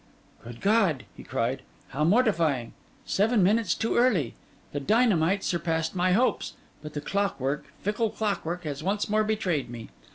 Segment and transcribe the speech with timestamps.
[0.43, 2.73] 'Good God!' he cried, 'how mortifying!
[3.05, 4.33] seven minutes too early!
[4.71, 9.89] The dynamite surpassed my hopes; but the clockwork, fickle clockwork, has once more betrayed me.